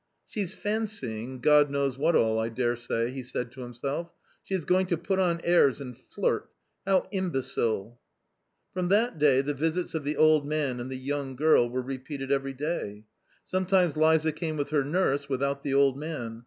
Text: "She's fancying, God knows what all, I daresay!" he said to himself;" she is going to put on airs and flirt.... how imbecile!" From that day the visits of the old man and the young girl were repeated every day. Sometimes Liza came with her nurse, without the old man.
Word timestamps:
"She's 0.31 0.55
fancying, 0.55 1.41
God 1.41 1.69
knows 1.69 1.95
what 1.95 2.15
all, 2.15 2.39
I 2.39 2.49
daresay!" 2.49 3.11
he 3.11 3.21
said 3.21 3.51
to 3.51 3.61
himself;" 3.61 4.11
she 4.43 4.55
is 4.55 4.65
going 4.65 4.87
to 4.87 4.97
put 4.97 5.19
on 5.19 5.39
airs 5.43 5.79
and 5.79 5.95
flirt.... 5.95 6.49
how 6.87 7.07
imbecile!" 7.11 7.99
From 8.73 8.87
that 8.87 9.19
day 9.19 9.41
the 9.43 9.53
visits 9.53 9.93
of 9.93 10.03
the 10.03 10.17
old 10.17 10.43
man 10.43 10.79
and 10.79 10.89
the 10.89 10.95
young 10.97 11.35
girl 11.35 11.69
were 11.69 11.83
repeated 11.83 12.31
every 12.31 12.53
day. 12.53 13.03
Sometimes 13.45 13.95
Liza 13.95 14.31
came 14.31 14.57
with 14.57 14.71
her 14.71 14.83
nurse, 14.83 15.29
without 15.29 15.61
the 15.61 15.75
old 15.75 15.99
man. 15.99 16.39